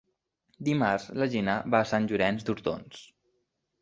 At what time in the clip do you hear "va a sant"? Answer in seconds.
1.75-2.09